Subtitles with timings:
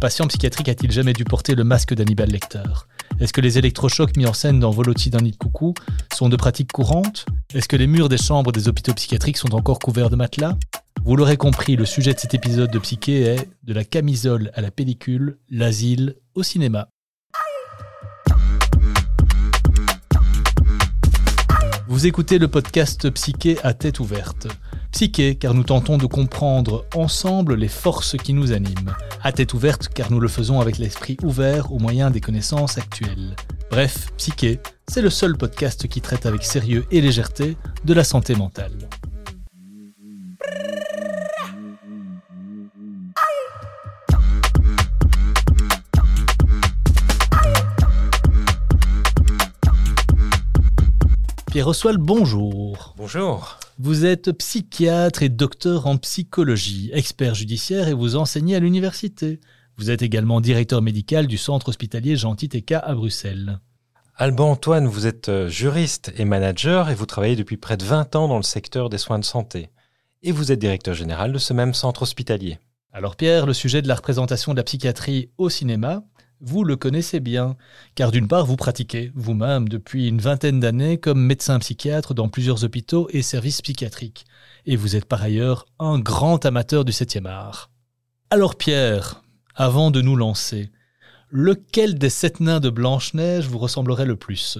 [0.00, 2.62] patient psychiatrique a-t-il jamais dû porter le masque d'Hannibal Lecter?
[3.20, 5.74] Est-ce que les électrochocs mis en scène dans Voloti d'un nid de coucou
[6.12, 7.26] sont de pratiques courantes?
[7.54, 10.56] Est-ce que les murs des chambres des hôpitaux psychiatriques sont encore couverts de matelas?
[11.04, 14.62] Vous l'aurez compris, le sujet de cet épisode de Psyché est de la camisole à
[14.62, 16.88] la pellicule, l'asile au cinéma.
[21.88, 24.48] Vous écoutez le podcast Psyché à tête ouverte.
[24.92, 28.94] Psyché, car nous tentons de comprendre ensemble les forces qui nous animent.
[29.22, 33.36] À tête ouverte, car nous le faisons avec l'esprit ouvert aux moyens des connaissances actuelles.
[33.70, 38.34] Bref, Psyché, c'est le seul podcast qui traite avec sérieux et légèreté de la santé
[38.34, 38.88] mentale.
[51.46, 52.94] Pierre Oswald, bonjour.
[52.96, 53.59] Bonjour.
[53.82, 59.40] Vous êtes psychiatre et docteur en psychologie, expert judiciaire et vous enseignez à l'université.
[59.78, 63.58] Vous êtes également directeur médical du centre hospitalier Gentil TK à Bruxelles.
[64.16, 68.16] Alban Antoine, vous êtes euh, juriste et manager et vous travaillez depuis près de 20
[68.16, 69.70] ans dans le secteur des soins de santé.
[70.22, 72.58] Et vous êtes directeur général de ce même centre hospitalier.
[72.92, 76.02] Alors Pierre, le sujet de la représentation de la psychiatrie au cinéma,
[76.40, 77.56] vous le connaissez bien,
[77.94, 82.64] car d'une part, vous pratiquez vous-même depuis une vingtaine d'années comme médecin psychiatre dans plusieurs
[82.64, 84.26] hôpitaux et services psychiatriques,
[84.66, 87.70] et vous êtes par ailleurs un grand amateur du septième art.
[88.30, 89.22] Alors Pierre,
[89.54, 90.70] avant de nous lancer,
[91.30, 94.58] lequel des sept nains de Blanche-Neige vous ressemblerait le plus?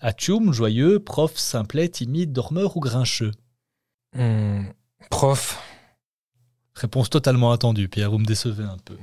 [0.00, 3.32] Atchoum, joyeux, prof, simplet, timide, dormeur ou grincheux?
[4.14, 4.64] Hmm,
[5.10, 5.58] Prof.
[6.74, 8.96] Réponse totalement attendue, Pierre, vous me décevez un peu.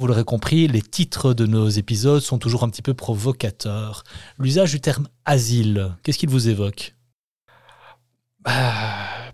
[0.00, 4.04] Vous l'aurez compris, les titres de nos épisodes sont toujours un petit peu provocateurs.
[4.38, 6.94] L'usage du terme asile, qu'est-ce qu'il vous évoque?
[8.38, 8.52] Bah,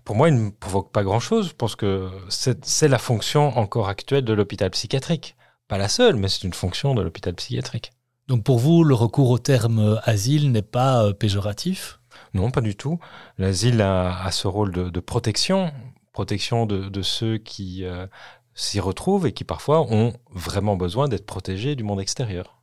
[0.04, 1.48] Pour moi, il ne provoque pas grand-chose.
[1.50, 5.36] Je pense que c'est la fonction encore actuelle de l'hôpital psychiatrique.
[5.68, 7.92] Pas la seule, mais c'est une fonction de l'hôpital psychiatrique.
[8.28, 12.00] Donc pour vous, le recours au terme asile n'est pas euh, péjoratif?
[12.32, 12.98] Non, pas du tout.
[13.36, 15.74] L'asile a, ce rôle de, protection,
[16.14, 18.06] protection de, ceux qui euh,
[18.54, 22.62] s'y retrouvent et qui parfois ont vraiment besoin d'être protégés du monde extérieur.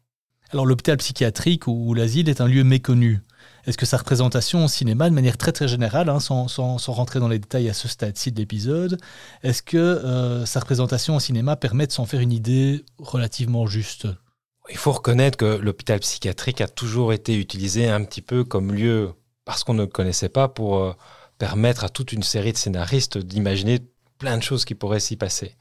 [0.51, 3.21] Alors l'hôpital psychiatrique ou l'asile est un lieu méconnu.
[3.65, 7.19] Est-ce que sa représentation au cinéma, de manière très très générale, hein, sans, sans, rentrer
[7.19, 8.99] dans les détails à ce stade-ci de l'épisode,
[9.43, 14.07] est-ce que euh, sa représentation au cinéma permet de s'en faire une idée relativement juste?
[14.69, 19.13] Il faut reconnaître que l'hôpital psychiatrique a toujours été utilisé un petit peu comme lieu,
[19.45, 20.93] parce qu'on ne le connaissait pas, pour euh,
[21.37, 23.79] permettre à toute une série de scénaristes d'imaginer
[24.21, 25.55] plein de choses qui pourraient s'y passer.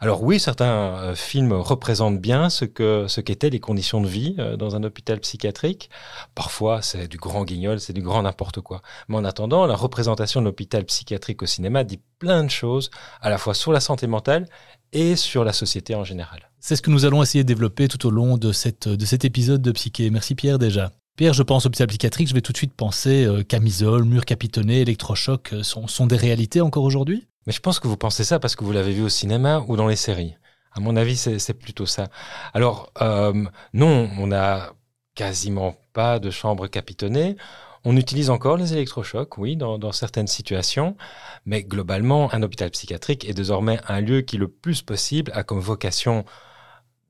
[0.00, 4.74] Alors oui, certains euh, films représentent bien ce qu'étaient les conditions de vie euh, dans
[4.74, 5.90] un hôpital psychiatrique.
[6.34, 8.80] Parfois, c'est du grand guignol, c'est du grand n'importe quoi.
[9.08, 12.90] Mais en attendant, la représentation de l'hôpital psychiatrique au cinéma dit plein de choses,
[13.20, 14.48] à la fois sur la santé mentale
[14.94, 16.50] et sur la société en général.
[16.60, 19.72] C'est ce que nous allons essayer de développer tout au long de cet épisode de
[19.72, 20.08] Psyché.
[20.08, 20.90] Merci Pierre déjà.
[21.16, 24.80] Pierre, je pense hôpital psychiatrique, je vais tout de suite penser euh, camisole, mur capitonné,
[24.80, 27.28] électrochoc sont, sont des réalités encore aujourd'hui?
[27.46, 29.76] Mais je pense que vous pensez ça parce que vous l'avez vu au cinéma ou
[29.76, 30.36] dans les séries.
[30.72, 32.08] À mon avis, c'est plutôt ça.
[32.52, 34.72] Alors, euh, non, on n'a
[35.14, 37.36] quasiment pas de chambre capitonnée.
[37.84, 40.96] On utilise encore les électrochocs, oui, dans, dans, certaines situations,
[41.44, 45.60] mais globalement, un hôpital psychiatrique est désormais un lieu qui, le plus possible, a comme
[45.60, 46.24] vocation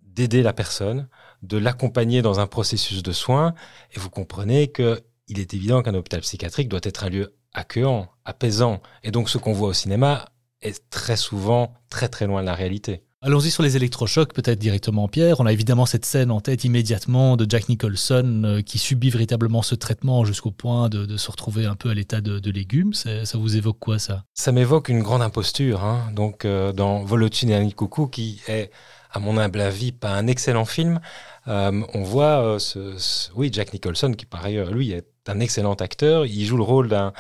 [0.03, 1.09] d'aider la personne,
[1.43, 3.55] de l'accompagner dans un processus de soins.
[3.93, 8.11] Et vous comprenez que il est évident qu'un hôpital psychiatrique doit être un lieu accueillant,
[8.25, 8.81] apaisant.
[9.03, 10.27] Et donc ce qu'on voit au cinéma
[10.63, 13.03] est très souvent très très loin de la réalité.
[13.27, 15.41] Allons-y sur les électrochocs, peut-être directement Pierre.
[15.41, 19.63] On a évidemment cette scène en tête immédiatement de Jack Nicholson euh, qui subit véritablement
[19.63, 22.93] ce traitement jusqu'au point de, se retrouver un peu à l'état de, légumes.
[22.93, 24.25] Ça vous évoque quoi ça?
[24.35, 25.85] Ça m'évoque une grande imposture.
[25.85, 26.11] Hein.
[26.15, 28.71] Donc euh, dans Volotine et Annie Coucou, qui est
[29.15, 31.01] à mon humble avis pas un excellent film,
[31.49, 36.27] euh, on voit ce, oui Jack Nicholson qui par ailleurs lui est un excellent acteur.
[36.27, 37.13] Il joue le rôle d'un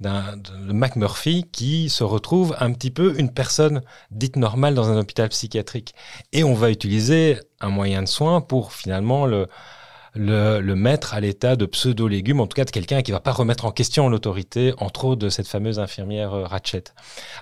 [0.00, 5.28] de McMurphy qui se retrouve un petit peu une personne dite normale dans un hôpital
[5.30, 5.94] psychiatrique.
[6.32, 9.48] Et on va utiliser un moyen de soin pour finalement le,
[10.74, 13.70] mettre à l'état de pseudo-légume, en tout cas de quelqu'un qui va pas remettre en
[13.70, 16.84] question l'autorité, entre autres de cette fameuse infirmière euh, Ratchet.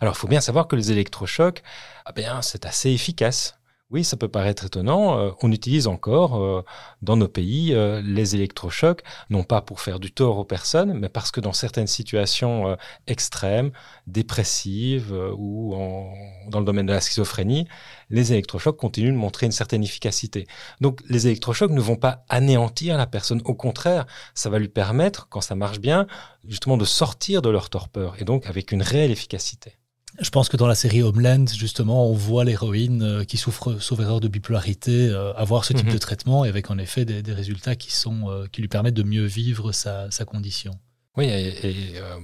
[0.01, 1.63] Alors il faut bien savoir que les électrochocs,
[2.05, 3.59] ah bien, c'est assez efficace.
[3.91, 5.19] Oui, ça peut paraître étonnant.
[5.19, 6.65] Euh, on utilise encore euh,
[7.03, 11.11] dans nos pays euh, les électrochocs, non pas pour faire du tort aux personnes, mais
[11.11, 12.77] parce que dans certaines situations
[13.07, 13.71] extrêmes,
[14.07, 15.75] dépressives ou
[16.49, 17.69] dans le domaine de la schizophrénie,
[18.11, 20.47] les électrochocs continuent de montrer une certaine efficacité.
[20.81, 25.29] Donc les électrochocs ne vont pas anéantir la personne, au contraire, ça va lui permettre,
[25.29, 26.07] quand ça marche bien,
[26.47, 29.79] justement de sortir de leur torpeur et donc avec une réelle efficacité.
[30.21, 33.99] Je pense que dans la série Homeland, justement, on voit l'héroïne euh, qui souffre, sauf
[33.99, 35.93] erreur de bipolarité, euh, avoir ce type Mhm.
[35.93, 38.95] de traitement et avec en effet des, des résultats qui, sont, euh, qui lui permettent
[38.95, 40.73] de mieux vivre sa, sa condition.
[41.17, 42.19] Oui, et, et, euh,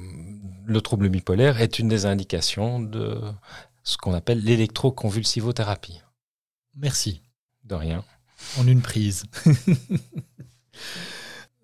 [0.66, 3.20] le trouble bipolaire est une des indications de
[3.82, 6.00] ce qu'on appelle l'électroconvulsivothérapie.
[6.76, 7.22] Merci.
[7.64, 8.04] De rien.
[8.58, 9.24] En une prise.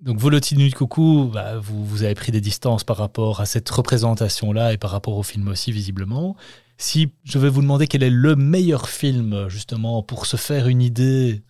[0.07, 3.69] Donc, Volotine de Coucou, bah, vous, vous avez pris des distances par rapport à cette
[3.69, 6.37] représentation-là et par rapport au film aussi, visiblement.
[6.79, 10.81] Si je vais vous demander quel est le meilleur film, justement, pour se faire une
[10.81, 11.43] idée,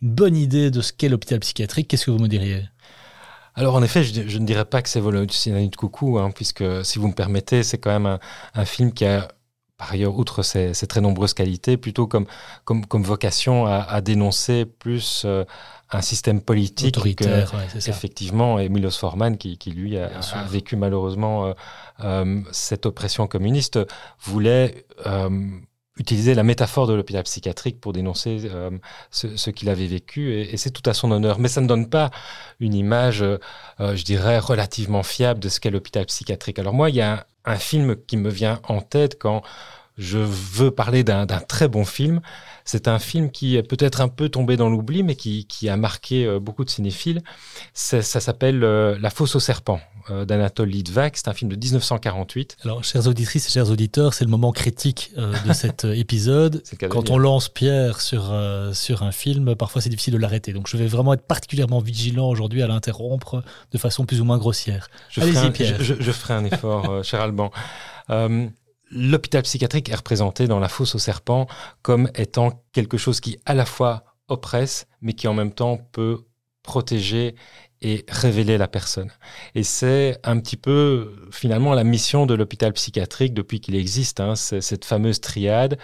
[0.00, 2.64] une bonne idée de ce qu'est l'hôpital psychiatrique, qu'est-ce que vous me diriez?
[3.54, 6.98] Alors en effet, je, ne dirais pas que c'est Volotine de Coucou, hein, puisque si
[6.98, 8.18] vous me permettez, c'est quand même
[8.54, 9.28] un film qui a
[9.78, 12.26] par ailleurs, outre ses, ses, très nombreuses qualités, plutôt comme,
[12.64, 15.44] comme, comme vocation à, à dénoncer plus euh,
[15.90, 17.90] un système politique autoritaire, que, ouais, c'est ça.
[17.92, 21.52] effectivement, et Milos Forman, qui, qui lui a, a, vécu malheureusement euh,
[22.04, 23.78] euh, cette oppression communiste,
[24.20, 24.84] voulait
[25.98, 28.70] utiliser la métaphore de l'hôpital psychiatrique pour dénoncer euh,
[29.10, 31.38] ce, ce qu'il avait vécu, et, et c'est tout à son honneur.
[31.38, 32.10] Mais ça ne donne pas
[32.60, 33.38] une image, euh,
[33.78, 36.58] je dirais, relativement fiable de ce qu'est l'hôpital psychiatrique.
[36.58, 39.42] Alors moi, il y a un, film qui me vient en tête quand
[39.96, 42.20] je veux parler d'un très bon film.
[42.64, 45.76] C'est un film qui est peut-être un peu tombé dans l'oubli, mais qui, qui, a
[45.76, 47.22] marqué euh, beaucoup de cinéphiles.
[47.72, 49.80] Ça, ça s'appelle euh, La fosse au serpent
[50.10, 51.16] euh, d'Anatole Litvak.
[51.16, 52.58] C'est un film de 1948.
[52.64, 56.62] Alors, chères auditrices et chers auditeurs, c'est le moment critique euh, de cet épisode.
[56.88, 60.52] Quand on lance Pierre sur, euh, sur un film, parfois c'est difficile de l'arrêter.
[60.52, 64.38] Donc, je vais vraiment être particulièrement vigilant aujourd'hui à l'interrompre de façon plus ou moins
[64.38, 64.88] grossière.
[65.16, 65.82] Allez-y, Pierre.
[65.82, 67.50] Je, je, ferai un effort, euh, cher Alban.
[68.90, 71.46] L'hôpital psychiatrique est représenté dans La fosse au serpent
[71.82, 76.24] comme étant quelque chose qui à la fois oppresse, mais qui en même temps peut
[76.62, 77.34] protéger
[77.82, 79.10] et révéler la personne.
[79.54, 84.34] Et c'est un petit peu finalement la mission de l'hôpital psychiatrique depuis qu'il existe, hein,
[84.36, 85.78] cette fameuse triade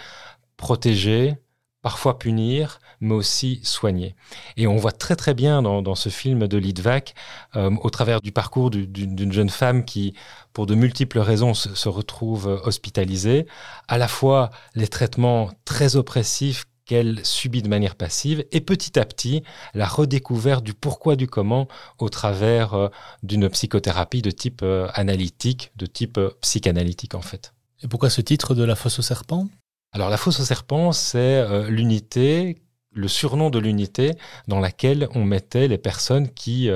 [0.57, 1.35] protéger,
[1.81, 4.15] parfois punir, mais aussi soigner.
[4.57, 7.13] Et on voit très très bien dans, ce film de Litvak,
[7.55, 10.15] euh, au travers du parcours d'une jeune femme qui,
[10.53, 13.45] pour de multiples raisons, se retrouve hospitalisée,
[13.87, 19.05] à la fois les traitements très oppressifs qu'elle subit de manière passive et petit à
[19.05, 19.43] petit
[19.73, 21.67] la redécouverte du pourquoi du comment
[21.97, 22.89] au travers euh,
[23.23, 27.53] d'une psychothérapie de type euh, analytique, de type euh, psychanalytique en fait.
[27.81, 29.47] Et pourquoi ce titre de la fosse au serpent
[29.91, 32.61] Alors la fosse au serpent, c'est l'unité,
[32.91, 34.13] le surnom de l'unité
[34.47, 36.69] dans laquelle on mettait les personnes qui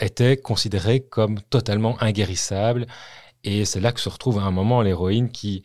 [0.00, 2.86] étaient considérées comme totalement inguérissables
[3.44, 5.62] et c'est là que se retrouve à un moment l'héroïne qui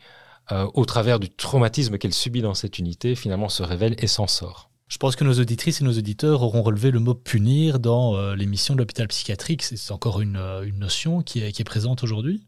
[0.50, 4.26] euh, au travers du traumatisme qu'elle subit dans cette unité, finalement se révèle et s'en
[4.26, 4.70] sort.
[4.88, 8.34] Je pense que nos auditrices et nos auditeurs auront relevé le mot punir dans euh,
[8.34, 9.62] l'émission de l'hôpital psychiatrique.
[9.62, 12.46] C'est encore une, euh, une, notion qui est, qui est présente aujourd'hui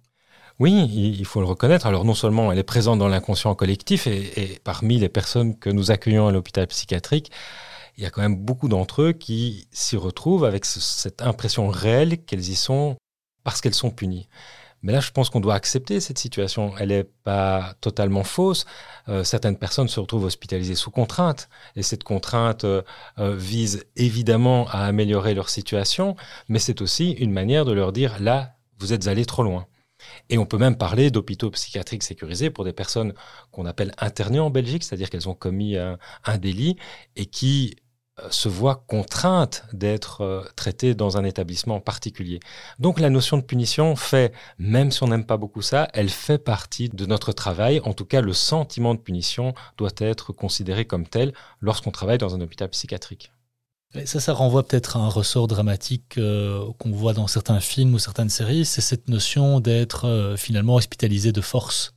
[0.58, 1.86] Oui, il faut le reconnaître.
[1.86, 5.68] Alors non seulement elle est présente dans l'inconscient collectif et, et, parmi les personnes que
[5.68, 7.30] nous accueillons à l'hôpital psychiatrique,
[7.98, 11.68] il y a quand même beaucoup d'entre eux qui s'y retrouvent avec ce, cette impression
[11.68, 12.96] réelle qu'elles y sont
[13.44, 14.28] parce qu'elles sont punies.
[14.82, 16.72] Mais là, je pense qu'on doit accepter cette situation.
[16.78, 18.64] Elle n'est pas totalement fausse.
[19.08, 21.48] Euh, certaines personnes se retrouvent hospitalisées sous contrainte.
[21.76, 22.82] Et cette contrainte euh,
[23.18, 26.16] euh, vise évidemment à améliorer leur situation,
[26.48, 29.66] mais c'est aussi une manière de leur dire, là, vous êtes allé trop loin.
[30.30, 33.12] Et on peut même parler d'hôpitaux psychiatriques sécurisés pour des personnes
[33.50, 36.76] qu'on appelle internées en Belgique, c'est-à-dire qu'elles ont commis un, un délit
[37.16, 37.76] et qui
[38.30, 42.40] se voient contraintes d'être euh, traitées dans un établissement particulier.
[42.78, 46.38] Donc la notion de punition fait, même si on n'aime pas beaucoup ça, elle fait
[46.38, 47.80] partie de notre travail.
[47.84, 52.34] En tout cas, le sentiment de punition doit être considéré comme tel lorsqu'on travaille dans
[52.34, 53.32] un hôpital psychiatrique.
[53.94, 57.94] Et ça, ça renvoie peut-être à un ressort dramatique euh, qu'on voit dans certains films
[57.94, 61.92] ou certaines séries, c'est cette notion d'être euh, finalement hospitalisé de force.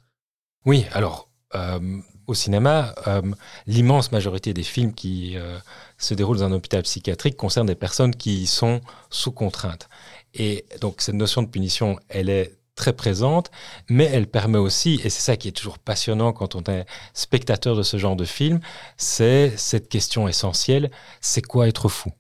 [0.66, 3.22] Oui, alors euh, au cinéma, euh,
[3.68, 5.58] l'immense majorité des films qui euh,
[5.98, 9.90] se déroulent dans un hôpital psychiatrique concernent des personnes qui sont sous contrainte.
[10.34, 13.52] Et donc cette notion de punition, elle est très présente,
[13.90, 17.76] mais elle permet aussi, et c'est ça qui est toujours passionnant quand on est spectateur
[17.76, 18.60] de ce genre de film,
[18.98, 20.90] c'est cette question essentielle,
[21.22, 22.12] c'est quoi être fou?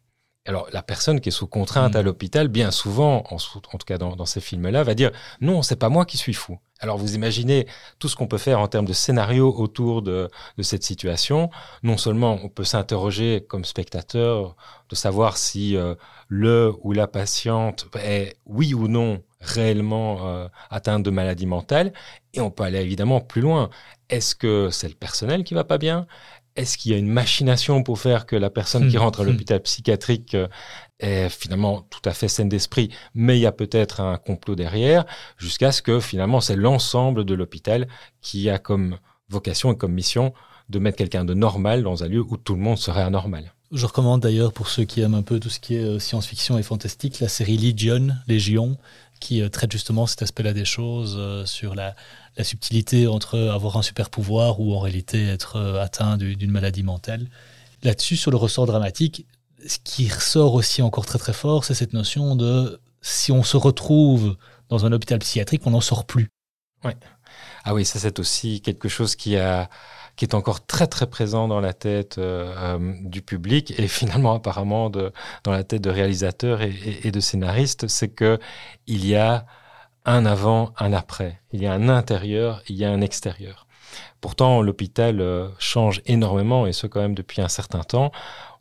[0.45, 1.97] Alors, la personne qui est sous contrainte mmh.
[1.97, 5.61] à l'hôpital, bien souvent, en, en, tout cas dans, dans ces films-là, va dire non,
[5.61, 6.59] c'est pas moi qui suis fou.
[6.83, 7.65] Alors, vous imaginez
[7.97, 10.29] tout ce qu'on peut faire en termes de scénario autour de,
[10.61, 11.49] cette situation.
[11.81, 14.57] Non seulement on peut s'interroger comme spectateur
[14.89, 15.95] de savoir si euh,
[16.27, 21.93] le ou la patiente est oui ou non réellement euh, atteinte de maladie mentale,
[22.33, 23.69] et on peut aller évidemment plus loin.
[24.09, 26.05] Est-ce que c'est le personnel qui va pas bien?
[26.55, 29.01] Est-ce qu'il y a une machination pour faire que la personne qui Hmm.
[29.01, 29.27] rentre à Hmm.
[29.27, 30.47] l'hôpital psychiatrique euh,
[30.99, 35.05] est finalement tout à fait saine d'esprit, mais il y a peut-être un complot derrière,
[35.37, 37.87] jusqu'à ce que finalement c'est l'ensemble de l'hôpital
[38.21, 38.97] qui a comme
[39.29, 40.33] vocation et comme mission
[40.69, 43.53] de mettre quelqu'un de normal dans un lieu où tout le monde serait anormal.
[43.71, 46.59] Je recommande d'ailleurs pour ceux qui aiment un peu tout ce qui est euh, science-fiction
[46.59, 48.77] et fantastique la série Legion, Légion,
[49.23, 51.95] qui euh, traite justement cet aspect-là des choses euh, sur la,
[52.41, 56.83] subtilité entre avoir un super pouvoir ou en réalité être euh, atteint du- d'une maladie
[56.83, 57.27] mentale.
[57.83, 59.25] Là-dessus, sur le ressort dramatique,
[59.65, 63.55] ce qui ressort aussi encore très très fort, c'est cette notion de si on se
[63.55, 64.35] retrouve
[64.69, 66.27] dans un hôpital psychiatrique, on n'en sort plus.
[67.63, 69.69] Ah oui, ça c'est aussi quelque chose qui a
[70.15, 74.33] qui est encore très très présent dans la tête euh, euh, du public et finalement
[74.33, 75.11] apparemment dans
[75.45, 78.39] la tête de réalisateurs et de scénaristes, c'est que
[78.87, 79.45] il y a
[80.05, 81.41] un avant, un après.
[81.51, 83.67] Il y a un intérieur, il y a un extérieur.
[84.21, 88.11] Pourtant, l'hôpital euh, change énormément et ce quand même depuis un certain temps.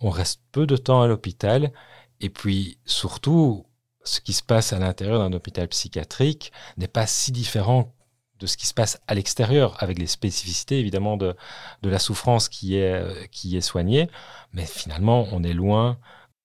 [0.01, 1.73] On reste peu de temps à l'hôpital
[2.21, 3.67] et puis surtout,
[4.05, 7.95] ce qui se passe à l'intérieur d'un hôpital psychiatrique n'est pas si différent
[8.43, 11.35] de ce qui se passe à l'extérieur, avec les spécificités évidemment de,
[11.83, 14.11] de la souffrance qui est, euh, qui est soignée.
[14.53, 15.99] Mais finalement, on est loin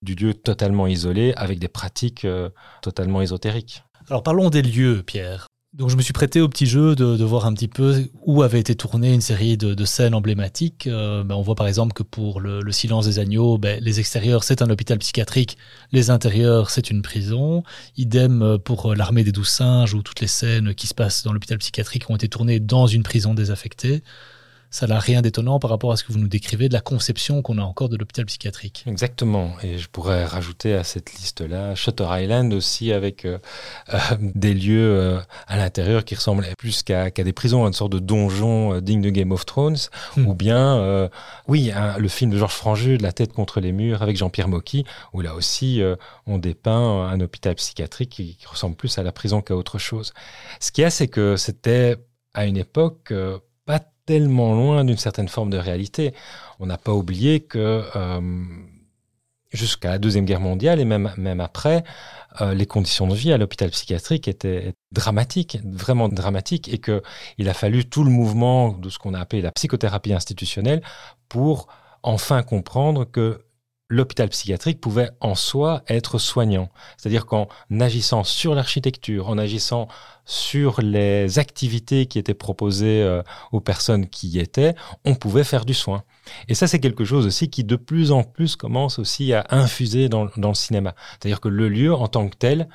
[0.04, 2.50] du lieu totalement isolé, avec des pratiques euh,
[2.84, 3.84] totalement ésotériques.
[4.10, 5.48] Alors parlons des lieux, Pierre.
[5.78, 8.60] Donc je me suis prêté au petit jeu de, voir un petit peu où avait
[8.60, 10.88] été tournée une série de, scènes emblématiques.
[10.88, 14.00] Euh, ben, on voit par exemple que pour le, le silence des agneaux, ben, les
[14.00, 15.56] extérieurs c'est un hôpital psychiatrique,
[15.92, 17.64] les intérieurs c'est une prison.
[17.96, 21.22] Idem euh, pour euh, l'armée des douze singes où toutes les scènes qui se passent
[21.22, 24.02] dans l'hôpital psychiatrique ont été tournées dans une prison désaffectée.
[24.70, 27.42] Ça n'a rien d'étonnant par rapport à ce que vous nous décrivez de la conception
[27.42, 28.84] qu'on a encore de l'hôpital psychiatrique.
[28.86, 29.54] Exactement.
[29.64, 33.38] Et je pourrais rajouter à cette liste-là Shutter Island aussi avec euh,
[33.94, 37.94] euh, des lieux euh, à l'intérieur qui ressemblent plus qu'à des prisons, à une sorte
[37.94, 39.78] de donjon digne de Game of Thrones.
[40.18, 40.28] Hmm.
[40.28, 41.10] Ou bien,
[41.48, 44.86] oui, le film de Georges Franju, De la tête contre les murs, avec Jean-Pierre Mocky,
[45.14, 45.82] où là aussi
[46.26, 50.14] on dépeint un hôpital psychiatrique qui, qui ressemble plus à la prison qu'à autre chose.
[50.60, 51.96] Ce qu'il y a, c'est que c'était
[52.34, 53.14] à une époque
[54.08, 56.16] tellement loin d'une certaine forme de réalité.
[56.60, 58.22] On n'a pas oublié que euh,
[59.52, 61.84] jusqu'à la Deuxième Guerre mondiale et même, même après,
[62.42, 67.54] euh, les conditions de vie à l'hôpital psychiatrique étaient dramatiques, vraiment dramatiques, et qu'il a
[67.54, 70.82] fallu tout le mouvement de ce qu'on a appelé la psychothérapie institutionnelle
[71.30, 71.68] pour
[72.02, 73.42] enfin comprendre que
[73.90, 76.70] l'hôpital psychiatrique pouvait en soi être soignant.
[76.98, 77.48] C'est-à-dire qu'en
[77.80, 79.88] agissant sur l'architecture, en agissant
[80.26, 84.76] sur les activités qui étaient proposées euh, aux personnes qui y étaient,
[85.06, 86.04] on pouvait faire du soin.
[86.50, 90.10] Et ça, c'est quelque chose aussi qui de plus en plus commence aussi à infuser
[90.10, 90.94] dans, dans le cinéma.
[91.12, 92.68] C'est-à-dire que le lieu en tant que tel,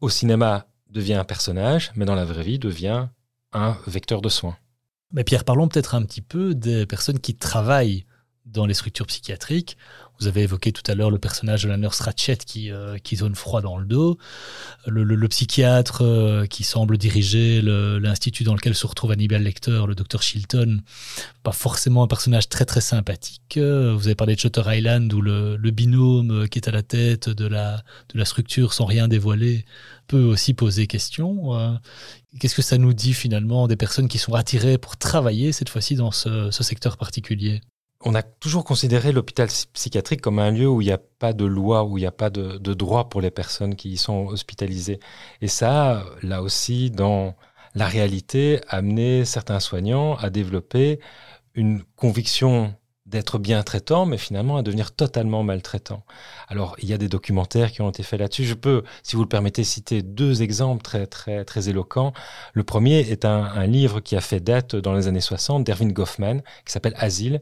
[0.00, 3.08] au cinéma, devient un personnage, mais dans la vraie vie, devient
[3.52, 4.56] un vecteur de soins.
[5.12, 8.06] Mais Pierre, parlons peut-être un petit peu des personnes qui travaillent
[8.46, 9.76] dans les structures psychiatriques.
[10.18, 13.16] Vous avez évoqué tout à l'heure le personnage de la nurse Ratchet qui, euh, qui
[13.16, 14.18] zone froid dans le dos,
[14.86, 19.94] le, le- psychiatre euh, qui semble diriger l'institut dans lequel se retrouve Hannibal Lecter, le
[19.94, 20.80] docteur Chilton,
[21.42, 23.58] pas forcément un personnage très très sympathique.
[23.58, 27.28] Vous avez parlé de Shutter Island où le, binôme euh, qui est à la tête
[27.28, 27.82] de la,
[28.24, 29.64] structure sans rien dévoiler
[30.06, 31.78] peut aussi poser question.
[32.40, 35.96] Qu'est-ce que ça nous dit finalement des personnes qui sont attirées pour travailler cette fois-ci
[35.96, 37.60] dans ce secteur particulier?
[38.08, 41.32] On a toujours considéré l'hôpital psy- psychiatrique comme un lieu où il n'y a pas
[41.32, 43.96] de loi, où il n'y a pas de, de droit pour les personnes qui y
[43.96, 45.00] sont hospitalisées.
[45.42, 47.34] Et ça, là aussi, dans
[47.74, 51.00] la réalité, a amené certains soignants à développer
[51.54, 52.74] une conviction
[53.06, 56.04] d'être bien traitant, mais finalement à devenir totalement maltraitant.
[56.48, 58.44] Alors, il y a des documentaires qui ont été faits là-dessus.
[58.44, 62.12] Je peux, si vous le permettez, citer deux exemples très, très, très éloquents.
[62.52, 65.92] Le premier est un, un livre qui a fait date dans les années 60 d'Erwin
[65.92, 67.40] Goffman, qui s'appelle Asile.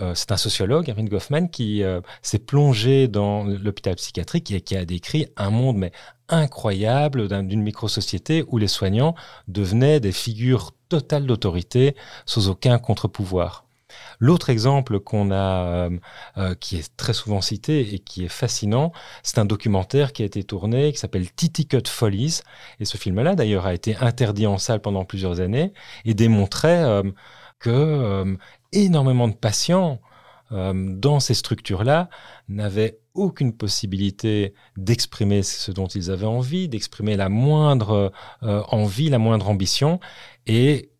[0.00, 4.76] Euh, c'est un sociologue, Erwin Goffman, qui euh, s'est plongé dans l'hôpital psychiatrique et qui
[4.76, 5.92] a décrit un monde mais
[6.28, 9.14] incroyable d'un- d'une micro-société où les soignants
[9.46, 11.94] devenaient des figures totales d'autorité
[12.26, 13.66] sans aucun contre-pouvoir.
[14.18, 15.88] L'autre exemple qu'on a,
[16.38, 18.90] euh, qui est très souvent cité et qui est fascinant,
[19.22, 22.40] c'est un documentaire qui a été tourné qui s'appelle Titty Cut Follies.
[22.80, 25.72] Et ce film-là, d'ailleurs, a été interdit en salle pendant plusieurs années
[26.04, 27.02] et démontrait
[27.60, 28.36] que
[28.74, 30.00] énormément de patients
[30.52, 32.08] euh, dans ces structures-là
[32.48, 38.12] n'avaient aucune possibilité d'exprimer ce dont ils avaient envie, d'exprimer la moindre
[38.42, 40.00] euh, envie, la moindre ambition.
[40.46, 40.90] Et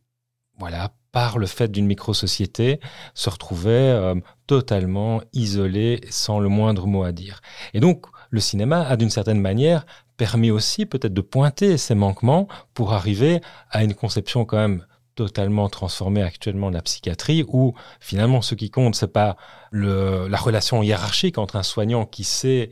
[0.59, 2.81] voilà, par le fait d'une micro-société,
[3.15, 4.15] se retrouvaient euh,
[4.47, 7.41] totalement isolés, sans le moindre mot à dire.
[7.73, 12.49] Et donc, le cinéma a d'une certaine manière permis aussi peut-être de pointer ces manquements
[12.75, 13.41] pour arriver
[13.71, 18.95] à une conception quand même totalement transformé actuellement la psychiatrie, où finalement ce qui compte,
[18.95, 19.37] c'est pas
[19.71, 22.71] le, la relation hiérarchique entre un soignant qui sait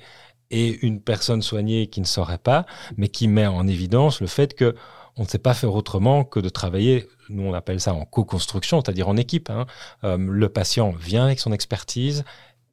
[0.50, 4.54] et une personne soignée qui ne saurait pas, mais qui met en évidence le fait
[4.54, 4.76] que
[5.16, 8.80] on ne sait pas faire autrement que de travailler, nous on appelle ça en co-construction,
[8.80, 9.50] c'est-à-dire en équipe.
[9.50, 9.66] Hein.
[10.04, 12.24] Euh, le patient vient avec son expertise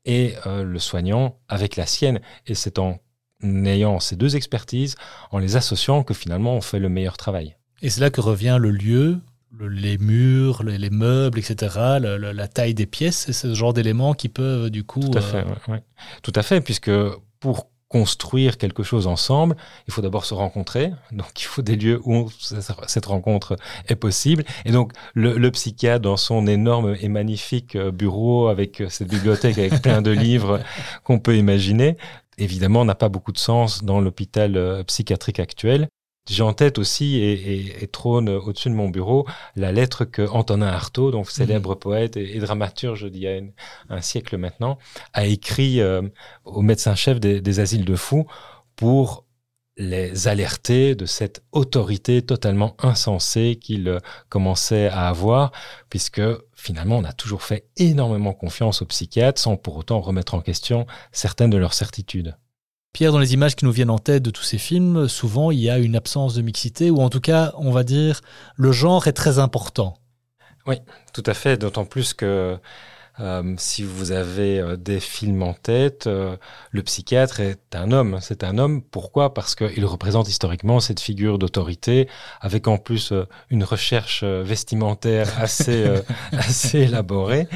[0.05, 2.21] et euh, le soignant avec la sienne.
[2.47, 2.99] Et c'est en
[3.43, 4.95] ayant ces deux expertises,
[5.31, 7.57] en les associant, que finalement on fait le meilleur travail.
[7.81, 9.19] Et c'est là que revient le lieu,
[9.57, 14.69] les murs, les, meubles, etc., la taille des pièces, c'est ce genre d'éléments qui peuvent
[14.69, 14.99] du coup...
[14.99, 15.77] Tout à fait, euh,
[16.21, 16.91] Tout à fait, puisque
[17.39, 19.55] pour construire quelque chose ensemble,
[19.87, 20.91] il faut d'abord se rencontrer.
[21.11, 23.55] Donc, il faut des lieux où cette rencontre
[23.87, 24.43] est possible.
[24.65, 29.57] Et donc, le, psychiatre, dans son énorme et magnifique euh, bureau, avec euh, cette bibliothèque
[29.57, 30.59] avec plein de livres
[31.03, 31.97] qu'on peut imaginer,
[32.37, 35.89] évidemment, n'a pas beaucoup de sens dans l'hôpital psychiatrique actuel.
[36.27, 41.09] J'ai en tête aussi, et, trône au-dessus de mon bureau, la lettre que Antonin Artaud,
[41.09, 41.79] donc célèbre mmh.
[41.79, 43.39] poète et, dramaturge d'il y a
[43.89, 44.77] un siècle maintenant,
[45.13, 46.03] a écrit euh,
[46.45, 48.27] au médecin-chef des, asiles de fous
[48.75, 49.25] pour
[49.77, 55.51] les alerter de cette autorité totalement insensée qu'il euh, commençait à avoir,
[55.89, 56.21] puisque
[56.53, 60.85] finalement on a toujours fait énormément confiance aux psychiatres sans pour autant remettre en question
[61.11, 62.35] certaines de leurs certitudes.
[62.93, 65.59] Pierre, dans les images qui nous viennent en tête de tous ces films, souvent il
[65.59, 68.21] y a une absence de mixité, ou en tout cas, on va dire,
[68.55, 69.97] le genre est très important.
[70.65, 70.75] Oui,
[71.13, 72.59] tout à fait, d'autant plus que
[73.19, 76.37] euh, si vous avez euh, des films en tête, euh,
[76.71, 78.19] le psychiatre est un homme.
[78.21, 78.81] C'est un homme.
[78.81, 79.33] Pourquoi?
[79.33, 82.07] Parce qu'il représente historiquement cette figure d'autorité,
[82.39, 83.13] avec en plus
[83.49, 85.85] une recherche vestimentaire assez,
[86.31, 87.47] assez élaborée.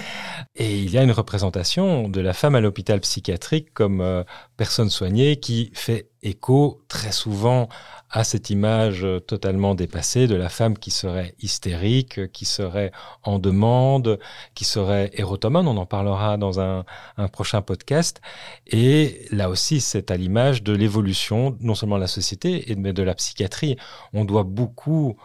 [0.55, 4.23] Et il y a une représentation de la femme à l'hôpital psychiatrique comme
[4.63, 7.67] personne soignée qui fait écho très souvent
[8.09, 12.93] à cette image totalement dépassée de la femme qui serait hystérique, qui serait
[13.23, 14.19] en demande,
[14.55, 15.67] qui serait érotomane.
[15.67, 16.85] On en parlera dans un,
[17.33, 18.21] prochain podcast.
[18.65, 23.03] Et là aussi, c'est à l'image de l'évolution, non seulement de la société, mais de
[23.03, 23.75] la psychiatrie.
[24.13, 25.17] On doit beaucoup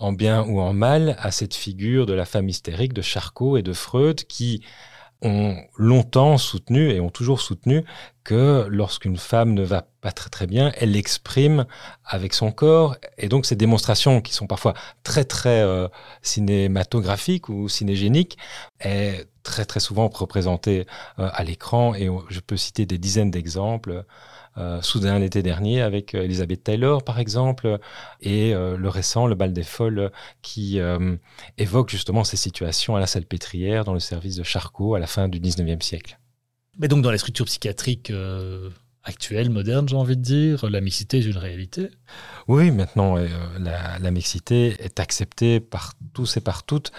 [0.00, 3.62] en bien ou en mal à cette figure de la femme hystérique de Charcot et
[3.62, 4.64] de Freud qui
[5.22, 7.84] ont longtemps soutenu et ont toujours soutenu
[8.24, 11.66] que lorsqu'une femme ne va pas très très bien, elle l'exprime
[12.04, 12.96] avec son corps.
[13.18, 15.88] Et donc ces démonstrations qui sont parfois très très euh,
[16.22, 18.36] cinématographiques ou cinégéniques
[18.80, 20.86] est très très souvent représentées
[21.18, 21.94] euh, à l'écran.
[21.94, 24.04] Et je peux citer des dizaines d'exemples.
[24.58, 27.78] Euh, soudain l'été dernier avec euh, Elizabeth Taylor par exemple
[28.20, 30.12] et euh, le récent Le bal des folles
[30.42, 30.78] qui
[31.56, 35.06] évoque justement ces situations à la salle pétrière dans le service de Charcot à la
[35.06, 36.18] fin du 19e siècle.
[36.78, 38.12] Mais donc dans les structures psychiatriques
[39.04, 41.90] actuelles, modernes, j'ai envie de dire, la mixité est une réalité
[42.48, 43.16] Oui, maintenant
[43.58, 46.92] la, la mixité est acceptée par tous et par toutes,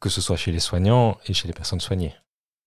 [0.00, 2.14] que ce soit chez les soignants et chez les personnes soignées.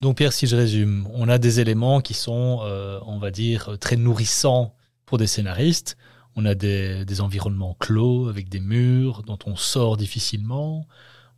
[0.00, 3.78] Donc Pierre, si je résume, on a des éléments qui sont, euh, on va dire,
[3.80, 4.74] très nourrissants
[5.06, 5.96] pour des scénaristes.
[6.36, 10.86] On a des, environnements clos avec des murs dont on sort difficilement.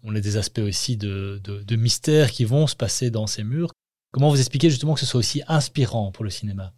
[0.03, 3.73] On a des aspects aussi de, de, mystère qui vont se passer dans ces murs.
[4.13, 6.73] Comment vous expliquez justement que ce soit aussi inspirant pour le cinéma?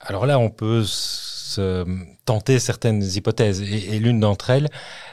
[0.00, 1.86] Alors là, on peut se
[2.24, 3.62] tenter certaines hypothèses.
[3.62, 4.68] Et, l'une d'entre elles,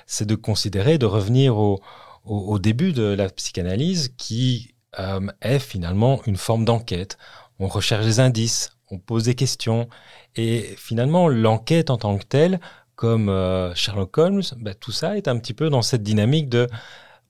[0.08, 6.38] c'est de considérer, de revenir au, début de la psychanalyse qui euh, est finalement une
[6.38, 7.18] forme d'enquête.
[7.60, 9.88] On recherche des indices, on pose des questions,
[10.36, 12.60] et finalement l'enquête en tant que telle,
[12.96, 16.68] comme euh, Sherlock Holmes, bah, tout ça est un petit peu dans cette dynamique de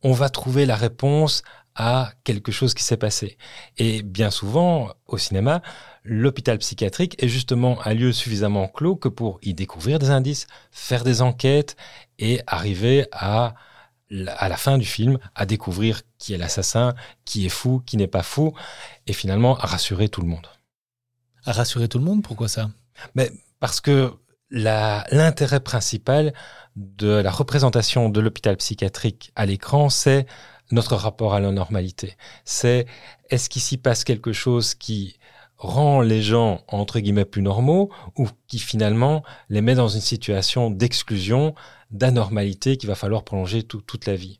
[0.01, 1.43] on va trouver la réponse
[1.75, 3.37] à quelque chose qui s'est passé.
[3.77, 5.61] Et bien souvent, au cinéma,
[6.03, 11.03] l'hôpital psychiatrique est justement un lieu suffisamment clos que pour y découvrir des indices, faire
[11.03, 11.75] des enquêtes
[12.17, 13.53] et arriver à
[14.37, 16.95] à la fin du film, à découvrir qui est l'assassin,
[17.25, 18.53] qui est fou, qui n'est pas fou,
[19.07, 20.47] et finalement à rassurer tout le monde.
[21.45, 22.69] À rassurer tout le monde, pourquoi ça?
[23.15, 24.13] Mais Parce que
[24.51, 26.33] l'intérêt principal
[26.75, 30.25] de la représentation de l'hôpital psychiatrique à l'écran, c'est
[30.71, 32.15] notre rapport à la normalité.
[32.45, 32.85] C'est
[33.29, 35.17] est-ce qu'il s'y passe quelque chose qui
[35.59, 40.71] rend les gens entre guillemets plus normaux ou qui finalement les met dans une situation
[40.71, 41.53] d'exclusion,
[41.91, 44.39] d'anormalité qu'il va falloir prolonger toute la vie.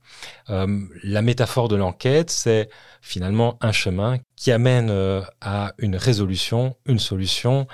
[0.50, 2.70] Euh, la métaphore de l'enquête, c'est
[3.02, 7.68] finalement un chemin qui amène euh, à une résolution, une solution.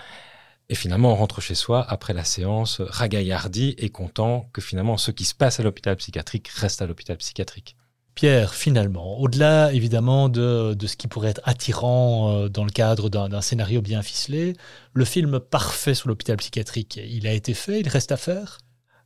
[0.69, 5.11] Et finalement, on rentre chez soi après la séance ragaillardi et content que finalement ce
[5.11, 7.77] qui se passe à l'hôpital psychiatrique reste à l'hôpital psychiatrique.
[8.15, 13.09] Pierre, finalement, au-delà évidemment de, de, ce qui pourrait être attirant euh, dans le cadre
[13.09, 14.53] d'un scénario bien ficelé,
[14.93, 18.59] le film parfait sur l'hôpital psychiatrique, il a été fait, il reste à faire?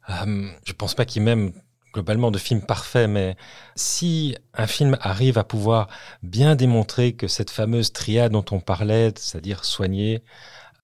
[0.10, 1.54] Euh, Je pense pas qu'il même
[1.92, 3.36] globalement de film parfait, mais
[3.76, 5.88] si un film arrive à pouvoir
[6.22, 10.24] bien démontrer que cette fameuse triade dont on parlait, c'est-à-dire soigner,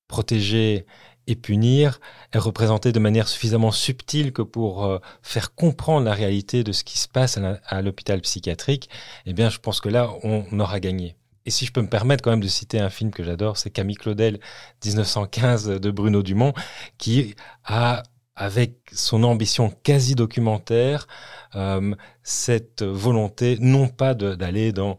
[0.08, 0.88] protéger
[1.28, 2.00] et punir,
[2.34, 6.84] est représentée de manière suffisamment subtile que pour euh, faire comprendre la réalité de ce
[6.84, 8.90] qui se passe à l'hôpital psychiatrique,
[9.26, 11.16] eh bien, je pense que là, on aura gagné.
[11.46, 13.70] Et si je peux me permettre quand même de citer un film que j'adore, c'est
[13.70, 14.40] Camille Claudel
[14.84, 16.54] 1915 de Bruno Dumont,
[16.98, 18.04] qui a
[18.36, 21.08] avec son ambition quasi documentaire,
[21.56, 24.98] euh, cette volonté non pas d'aller dans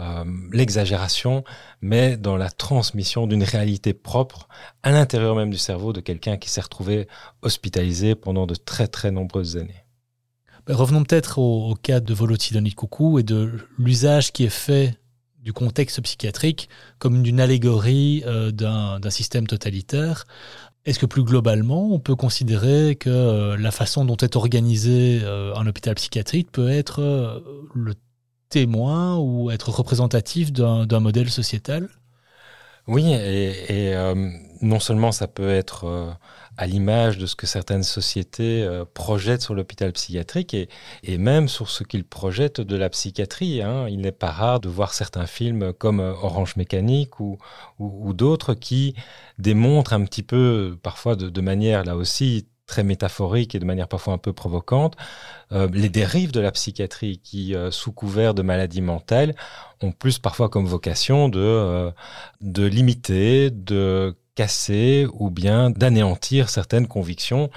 [0.00, 1.44] euh, l'exagération,
[1.82, 4.48] mais dans la transmission d'une réalité propre
[4.82, 7.06] à l'intérieur même du cerveau de quelqu'un qui s'est retrouvé
[7.42, 9.84] hospitalisé pendant de très très nombreuses années.
[10.66, 14.98] Ben, revenons peut-être au, cas de Voloti Coucou et de l'usage qui est fait
[15.38, 20.24] du contexte psychiatrique comme d'une allégorie euh, d'un système totalitaire.
[20.86, 25.66] Est-ce que plus globalement, on peut considérer que euh, la façon dont est organisé un
[25.66, 27.42] hôpital psychiatrique peut être
[27.74, 27.94] le
[28.50, 31.88] témoin ou être représentatif d'un modèle sociétal
[32.86, 33.94] Oui, et,
[34.60, 36.18] non seulement ça peut être
[36.60, 40.68] à l'image de ce que certaines sociétés euh, projettent sur l'hôpital psychiatrique et,
[41.16, 43.62] même sur ce qu'ils projettent de la psychiatrie.
[43.62, 43.88] Hein.
[43.88, 47.38] Il n'est pas rare de voir certains films comme euh, Orange Mécanique ou,
[48.12, 48.94] d'autres qui
[49.38, 54.14] démontrent un petit peu, parfois de, manière là aussi très métaphorique et de manière parfois
[54.14, 54.96] un peu provocante,
[55.52, 59.34] euh, les dérives de la psychiatrie qui, sous couvert de maladies mentales,
[59.82, 61.92] ont plus parfois comme vocation de,
[62.40, 67.50] de limiter, de casser ou bien d'anéantir certaines convictions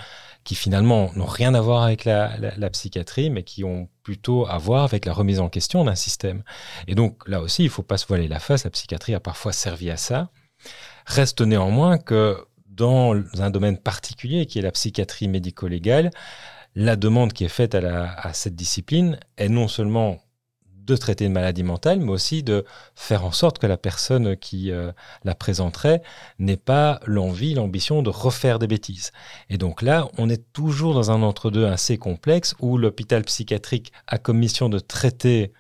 [0.43, 4.84] qui finalement n'ont rien à voir avec la, psychiatrie, mais qui ont plutôt à voir
[4.84, 6.43] avec la remise en question d'un système.
[6.88, 9.19] Et donc là aussi, il ne faut pas se voiler la face, la psychiatrie a
[9.19, 10.30] parfois servi à ça.
[11.06, 12.38] Reste néanmoins que
[12.75, 16.12] dans un domaine particulier qui est la psychiatrie médico-légale,
[16.75, 20.19] la demande qui est faite à, cette discipline est non seulement
[20.65, 24.69] de traiter une maladie mentale, mais aussi de faire en sorte que la personne qui
[24.69, 24.91] euh,
[25.23, 26.01] la présenterait
[26.39, 29.12] n'ait pas l'envie, l'ambition de refaire des bêtises.
[29.49, 34.17] Et donc là, on est toujours dans un entre-deux assez complexe où l'hôpital psychiatrique a
[34.17, 35.53] comme mission de traiter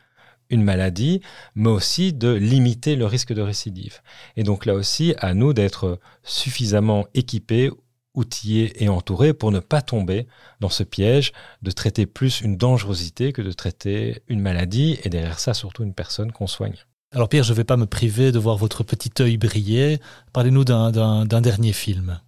[0.53, 1.21] une maladie,
[1.55, 3.99] mais aussi de limiter le risque de récidive.
[4.37, 7.71] Et donc là aussi, à nous d'être suffisamment équipés
[8.13, 10.27] outillé et entouré pour ne pas tomber
[10.59, 15.39] dans ce piège de traiter plus une dangerosité que de traiter une maladie et derrière
[15.39, 16.77] ça surtout une personne qu'on soigne.
[17.11, 19.99] Alors Pierre, je ne vais pas me priver de voir votre petit œil briller.
[20.31, 22.19] Parlez-nous d'un dernier film.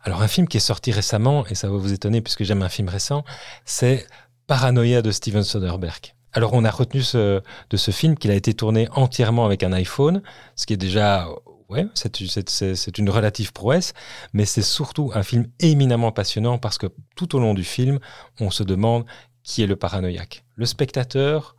[0.00, 2.68] Alors un film qui est sorti récemment, et ça va vous étonner puisque j'aime un
[2.68, 3.24] film récent,
[3.64, 4.06] c'est
[4.48, 6.14] Paranoia de Steven Soderbergh.
[6.32, 9.72] Alors on a retenu ce, de ce film qu'il a été tourné entièrement avec un
[9.72, 10.22] iPhone,
[10.56, 11.28] ce qui est déjà
[11.68, 13.94] ouais, c'est une relative prouesse,
[14.32, 17.98] mais c'est surtout un film éminemment passionnant parce que tout au long du film,
[18.40, 19.04] on se demande
[19.42, 20.44] qui est le paranoïaque.
[20.54, 21.56] Le spectateur,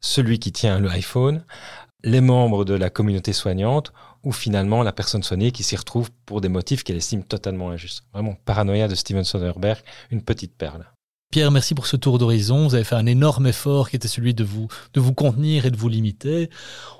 [0.00, 1.44] celui qui tient le iPhone,
[2.02, 3.92] les membres de la communauté soignante
[4.22, 8.04] ou finalement la personne soignée qui s'y retrouve pour des motifs qu'elle estime totalement injustes.
[8.12, 10.86] Vraiment, Paranoïa de Steven Soderbergh, une petite perle.
[11.30, 12.66] Pierre, merci pour ce tour d'horizon.
[12.66, 15.70] Vous avez fait un énorme effort qui était celui de vous, de vous contenir et
[15.70, 16.50] de vous limiter.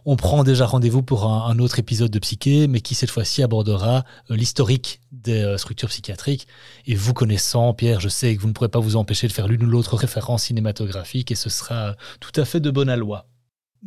[0.06, 4.04] On prend déjà rendez-vous pour un, autre épisode de Psyché, mais qui cette fois-ci abordera
[4.30, 6.46] euh, l'historique des euh, structures psychiatriques.
[6.86, 9.48] Et vous connaissant, Pierre, je sais que vous ne pourrez pas vous empêcher de faire
[9.48, 13.26] l'une ou l'autre référence cinématographique et ce sera tout à fait de bonne loi.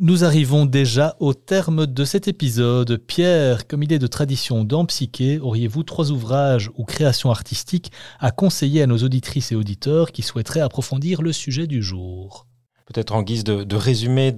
[0.00, 2.96] Nous arrivons déjà au terme de cet épisode.
[2.96, 8.32] Pierre, comme il est de tradition dans Psyché, auriez-vous trois ouvrages ou créations artistiques à
[8.32, 12.48] conseiller à nos auditrices et auditeurs qui souhaiteraient approfondir le sujet du jour?
[12.86, 14.34] Peut-être en guise de, résumé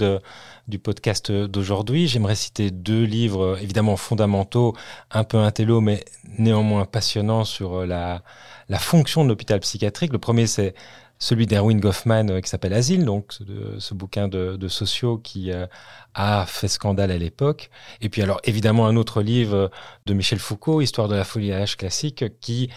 [0.69, 4.77] du podcast d'aujourd'hui, j'aimerais citer deux livres évidemment fondamentaux,
[5.11, 6.05] un peu intello, mais
[6.39, 8.23] néanmoins passionnants sur la,
[8.69, 10.13] la fonction de l'hôpital psychiatrique.
[10.13, 10.75] Le premier, c'est
[11.19, 13.33] celui d'Erwin Goffman euh, qui s'appelle Asile, donc
[13.79, 15.67] ce bouquin de, sociaux qui euh,
[16.15, 17.71] a fait scandale à l'époque.
[18.01, 19.71] Et puis alors évidemment un autre livre
[20.07, 22.71] de Michel Foucault, Histoire de la folie à l'âge classique, qui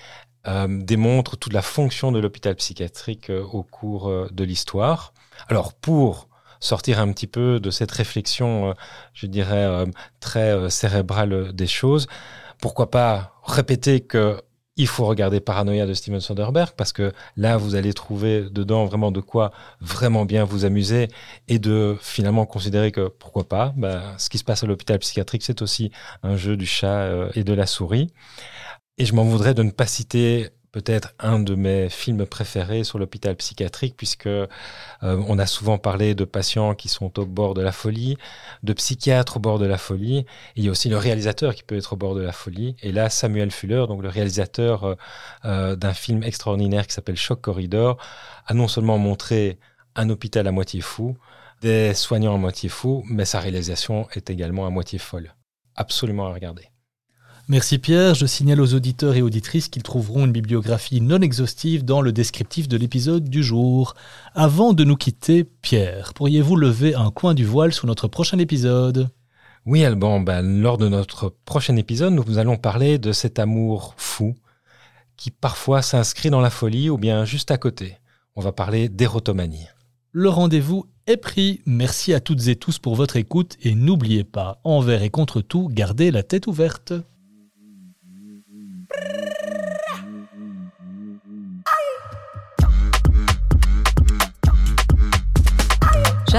[0.47, 5.13] euh, démontre toute la fonction de l'hôpital psychiatrique au cours de l'histoire.
[5.47, 6.29] Alors pour
[6.61, 8.73] sortir un petit peu de cette réflexion,
[9.13, 9.85] je dirais,
[10.19, 12.07] très cérébrale des choses,
[12.61, 14.41] pourquoi pas répéter que
[14.79, 19.11] il faut regarder Paranoia de Steven Soderbergh parce que là, vous allez trouver dedans vraiment
[19.11, 21.09] de quoi vraiment bien vous amuser
[21.49, 25.43] et de finalement considérer que pourquoi pas, ben, ce qui se passe à l'hôpital psychiatrique,
[25.43, 25.91] c'est aussi
[26.23, 28.13] un jeu du chat euh, et de la souris.
[28.97, 32.99] Et je m'en voudrais de ne pas citer peut-être un de mes films préférés sur
[32.99, 34.47] l'hôpital psychiatrique, puisque euh,
[35.01, 38.17] on a souvent parlé de patients qui sont au bord de la folie,
[38.63, 40.25] de psychiatres au bord de la folie.
[40.55, 42.75] il y a aussi le réalisateur qui peut être au bord de la folie.
[42.81, 44.95] Et là, Samuel Fuller, donc le réalisateur
[45.45, 47.97] euh, d'un film extraordinaire qui s'appelle Choc Corridor,
[48.45, 49.59] a non seulement montré
[49.95, 51.17] un hôpital à moitié fou,
[51.61, 55.33] des soignants à moitié fous, mais sa réalisation est également à moitié folle.
[55.75, 56.69] Absolument à regarder.
[57.51, 61.99] Merci Pierre, je signale aux auditeurs et auditrices qu'ils trouveront une bibliographie non exhaustive dans
[61.99, 63.95] le descriptif de l'épisode du jour.
[64.35, 69.09] Avant de nous quitter, Pierre, pourriez-vous lever un coin du voile sur notre prochain épisode?
[69.65, 74.35] Oui Alban, ben, lors de notre prochain épisode, nous allons parler de cet amour fou
[75.17, 77.97] qui parfois s'inscrit dans la folie ou bien juste à côté.
[78.35, 79.65] On va parler d'érotomanie.
[80.11, 81.61] Le rendez-vous est pris.
[81.65, 85.67] Merci à toutes et tous pour votre écoute et n'oubliez pas, envers et contre tout,
[85.71, 86.93] gardez la tête ouverte.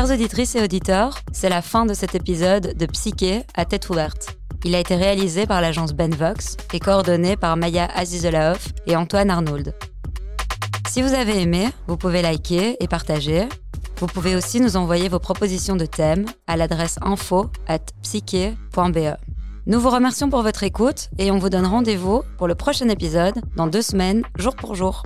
[0.00, 4.34] Chers auditrices et auditeurs, c'est la fin de cet épisode de Psyché à tête ouverte.
[4.64, 9.74] Il a été réalisé par l'agence Benvox et coordonné par Maya Azizelaoff et Antoine Arnould.
[10.88, 13.46] Si vous avez aimé, vous pouvez liker et partager.
[13.98, 19.16] Vous pouvez aussi nous envoyer vos propositions de thèmes à l'adresse info at psyché.be.
[19.66, 23.38] Nous vous remercions pour votre écoute et on vous donne rendez-vous pour le prochain épisode
[23.54, 25.02] dans deux semaines, jour pour jour.